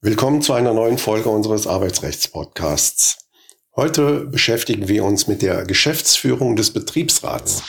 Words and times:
Willkommen 0.00 0.42
zu 0.42 0.52
einer 0.52 0.74
neuen 0.74 0.96
Folge 0.96 1.28
unseres 1.28 1.66
Arbeitsrechtspodcasts. 1.66 3.18
Heute 3.74 4.26
beschäftigen 4.26 4.86
wir 4.86 5.02
uns 5.02 5.26
mit 5.26 5.42
der 5.42 5.64
Geschäftsführung 5.64 6.54
des 6.54 6.72
Betriebsrats. 6.72 7.64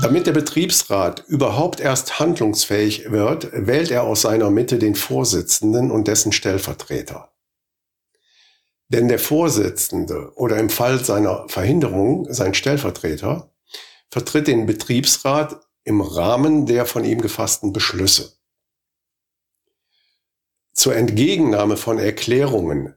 Damit 0.00 0.28
der 0.28 0.32
Betriebsrat 0.32 1.24
überhaupt 1.26 1.80
erst 1.80 2.20
handlungsfähig 2.20 3.10
wird, 3.10 3.48
wählt 3.52 3.90
er 3.90 4.04
aus 4.04 4.20
seiner 4.20 4.50
Mitte 4.50 4.78
den 4.78 4.94
Vorsitzenden 4.94 5.90
und 5.90 6.06
dessen 6.06 6.30
Stellvertreter. 6.30 7.32
Denn 8.86 9.08
der 9.08 9.18
Vorsitzende 9.18 10.30
oder 10.36 10.58
im 10.58 10.70
Fall 10.70 11.04
seiner 11.04 11.48
Verhinderung 11.48 12.32
sein 12.32 12.54
Stellvertreter 12.54 13.52
vertritt 14.12 14.46
den 14.46 14.66
Betriebsrat 14.66 15.60
im 15.88 16.02
Rahmen 16.02 16.66
der 16.66 16.84
von 16.84 17.04
ihm 17.04 17.20
gefassten 17.22 17.72
Beschlüsse. 17.72 18.34
Zur 20.74 20.94
Entgegennahme 20.94 21.76
von 21.76 21.98
Erklärungen, 21.98 22.94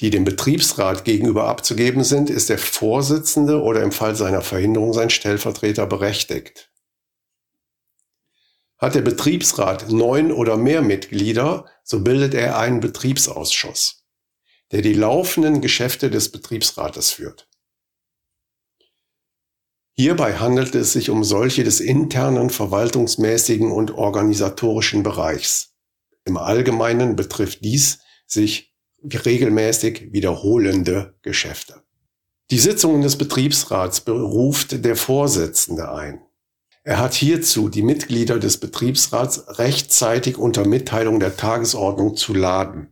die 0.00 0.10
dem 0.10 0.24
Betriebsrat 0.24 1.04
gegenüber 1.04 1.44
abzugeben 1.44 2.02
sind, 2.02 2.28
ist 2.28 2.48
der 2.48 2.58
Vorsitzende 2.58 3.62
oder 3.62 3.82
im 3.82 3.92
Fall 3.92 4.16
seiner 4.16 4.42
Verhinderung 4.42 4.92
sein 4.92 5.10
Stellvertreter 5.10 5.86
berechtigt. 5.86 6.72
Hat 8.76 8.96
der 8.96 9.02
Betriebsrat 9.02 9.90
neun 9.90 10.32
oder 10.32 10.56
mehr 10.56 10.82
Mitglieder, 10.82 11.66
so 11.84 12.00
bildet 12.00 12.34
er 12.34 12.58
einen 12.58 12.80
Betriebsausschuss, 12.80 14.04
der 14.72 14.82
die 14.82 14.94
laufenden 14.94 15.60
Geschäfte 15.60 16.10
des 16.10 16.32
Betriebsrates 16.32 17.12
führt. 17.12 17.49
Hierbei 20.02 20.38
handelt 20.38 20.74
es 20.74 20.94
sich 20.94 21.10
um 21.10 21.24
solche 21.24 21.62
des 21.62 21.78
internen, 21.78 22.48
verwaltungsmäßigen 22.48 23.70
und 23.70 23.90
organisatorischen 23.90 25.02
Bereichs. 25.02 25.74
Im 26.24 26.38
Allgemeinen 26.38 27.16
betrifft 27.16 27.62
dies 27.62 27.98
sich 28.26 28.74
regelmäßig 29.04 30.10
wiederholende 30.10 31.18
Geschäfte. 31.20 31.82
Die 32.50 32.58
Sitzungen 32.58 33.02
des 33.02 33.18
Betriebsrats 33.18 34.00
beruft 34.00 34.86
der 34.86 34.96
Vorsitzende 34.96 35.92
ein. 35.92 36.22
Er 36.82 36.98
hat 36.98 37.12
hierzu 37.12 37.68
die 37.68 37.82
Mitglieder 37.82 38.38
des 38.38 38.56
Betriebsrats 38.56 39.58
rechtzeitig 39.58 40.38
unter 40.38 40.66
Mitteilung 40.66 41.20
der 41.20 41.36
Tagesordnung 41.36 42.16
zu 42.16 42.32
laden. 42.32 42.88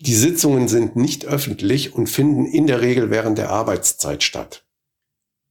Die 0.00 0.14
Sitzungen 0.14 0.68
sind 0.68 0.96
nicht 0.96 1.26
öffentlich 1.26 1.92
und 1.92 2.06
finden 2.06 2.46
in 2.46 2.66
der 2.66 2.80
Regel 2.80 3.10
während 3.10 3.36
der 3.36 3.50
Arbeitszeit 3.50 4.22
statt. 4.22 4.64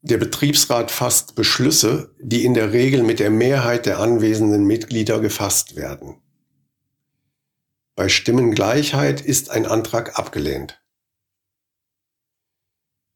Der 0.04 0.18
Betriebsrat 0.18 0.90
fasst 0.90 1.36
Beschlüsse, 1.36 2.16
die 2.20 2.44
in 2.44 2.56
der 2.56 2.74
Regel 2.74 3.04
mit 3.04 3.20
der 3.20 3.30
Mehrheit 3.30 3.86
der 3.86 4.00
anwesenden 4.00 4.66
Mitglieder 4.66 5.20
gefasst 5.20 5.76
werden. 5.76 6.20
Bei 7.96 8.10
Stimmengleichheit 8.10 9.22
ist 9.22 9.52
ein 9.52 9.68
Antrag 9.68 10.18
abgelehnt. 10.18 10.82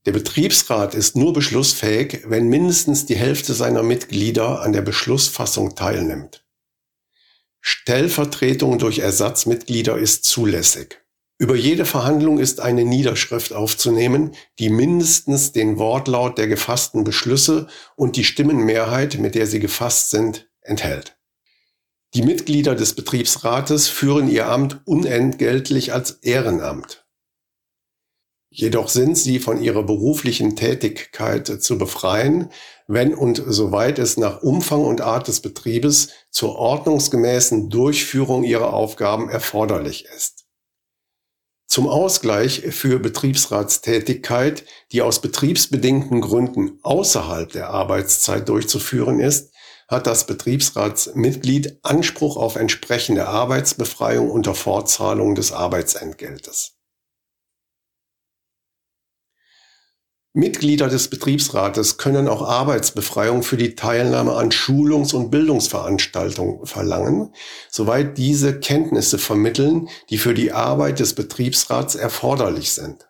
Der 0.06 0.12
Betriebsrat 0.12 0.94
ist 0.94 1.16
nur 1.16 1.34
beschlussfähig, 1.34 2.22
wenn 2.28 2.50
mindestens 2.50 3.08
die 3.08 3.16
Hälfte 3.16 3.56
seiner 3.56 3.82
Mitglieder 3.82 4.62
an 4.62 4.72
der 4.72 4.84
Beschlussfassung 4.84 5.76
teilnimmt. 5.76 6.46
Stellvertretung 7.62 8.78
durch 8.78 9.00
Ersatzmitglieder 9.00 9.98
ist 9.98 10.26
zulässig. 10.26 11.04
Über 11.38 11.56
jede 11.56 11.86
Verhandlung 11.86 12.40
ist 12.40 12.62
eine 12.62 12.86
Niederschrift 12.86 13.52
aufzunehmen, 13.52 14.32
die 14.58 14.70
mindestens 14.70 15.52
den 15.52 15.78
Wortlaut 15.78 16.38
der 16.38 16.48
gefassten 16.48 17.04
Beschlüsse 17.04 17.68
und 17.98 18.16
die 18.16 18.24
Stimmenmehrheit, 18.24 19.18
mit 19.18 19.36
der 19.36 19.46
sie 19.46 19.60
gefasst 19.60 20.12
sind, 20.12 20.50
enthält. 20.62 21.18
Die 22.14 22.22
Mitglieder 22.22 22.76
des 22.76 22.94
Betriebsrates 22.94 23.90
führen 23.90 24.30
ihr 24.30 24.48
Amt 24.48 24.80
unentgeltlich 24.86 25.92
als 25.92 26.12
Ehrenamt. 26.22 27.06
Jedoch 28.50 28.88
sind 28.88 29.18
sie 29.18 29.40
von 29.40 29.62
ihrer 29.62 29.84
beruflichen 29.84 30.56
Tätigkeit 30.56 31.62
zu 31.62 31.78
befreien, 31.78 32.50
wenn 32.88 33.14
und 33.14 33.44
soweit 33.46 34.00
es 34.00 34.16
nach 34.16 34.42
Umfang 34.42 34.86
und 34.86 35.02
Art 35.02 35.28
des 35.28 35.42
Betriebes 35.42 36.12
zur 36.32 36.56
ordnungsgemäßen 36.56 37.70
Durchführung 37.70 38.46
ihrer 38.46 38.74
Aufgaben 38.74 39.28
erforderlich 39.28 40.06
ist. 40.16 40.45
Zum 41.76 41.90
Ausgleich 41.90 42.62
für 42.70 43.00
Betriebsratstätigkeit, 43.00 44.64
die 44.94 45.02
aus 45.02 45.20
betriebsbedingten 45.20 46.22
Gründen 46.22 46.80
außerhalb 46.84 47.52
der 47.52 47.70
Arbeitszeit 47.70 48.48
durchzuführen 48.48 49.20
ist, 49.20 49.54
hat 49.90 50.08
das 50.08 50.26
Betriebsratsmitglied 50.26 51.80
Anspruch 51.84 52.38
auf 52.38 52.56
entsprechende 52.56 53.28
Arbeitsbefreiung 53.28 54.32
unter 54.32 54.56
Fortzahlung 54.56 55.36
des 55.36 55.52
Arbeitsentgeltes. 55.52 56.75
Mitglieder 60.38 60.90
des 60.90 61.08
Betriebsrates 61.08 61.96
können 61.96 62.28
auch 62.28 62.42
Arbeitsbefreiung 62.42 63.42
für 63.42 63.56
die 63.56 63.76
Teilnahme 63.76 64.36
an 64.36 64.52
Schulungs- 64.52 65.14
und 65.14 65.32
Bildungsveranstaltungen 65.32 66.66
verlangen, 66.66 67.34
soweit 67.72 68.18
diese 68.18 68.60
Kenntnisse 68.60 69.18
vermitteln, 69.18 69.88
die 70.10 70.18
für 70.18 70.34
die 70.34 70.52
Arbeit 70.52 71.00
des 71.00 71.14
Betriebsrats 71.14 71.96
erforderlich 71.96 72.74
sind. 72.74 73.08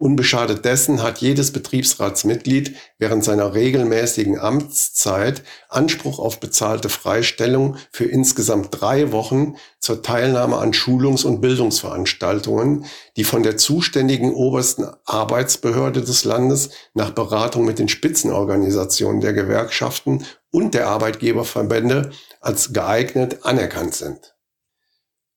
Unbeschadet 0.00 0.64
dessen 0.64 1.02
hat 1.02 1.18
jedes 1.18 1.52
Betriebsratsmitglied 1.52 2.74
während 2.96 3.22
seiner 3.22 3.52
regelmäßigen 3.52 4.38
Amtszeit 4.38 5.42
Anspruch 5.68 6.18
auf 6.18 6.40
bezahlte 6.40 6.88
Freistellung 6.88 7.76
für 7.92 8.06
insgesamt 8.06 8.68
drei 8.70 9.12
Wochen 9.12 9.56
zur 9.78 10.02
Teilnahme 10.02 10.56
an 10.56 10.72
Schulungs- 10.72 11.26
und 11.26 11.42
Bildungsveranstaltungen, 11.42 12.86
die 13.18 13.24
von 13.24 13.42
der 13.42 13.58
zuständigen 13.58 14.32
obersten 14.32 14.86
Arbeitsbehörde 15.04 16.00
des 16.00 16.24
Landes 16.24 16.70
nach 16.94 17.10
Beratung 17.10 17.66
mit 17.66 17.78
den 17.78 17.88
Spitzenorganisationen 17.88 19.20
der 19.20 19.34
Gewerkschaften 19.34 20.24
und 20.50 20.72
der 20.72 20.88
Arbeitgeberverbände 20.88 22.10
als 22.40 22.72
geeignet 22.72 23.44
anerkannt 23.44 23.94
sind. 23.94 24.34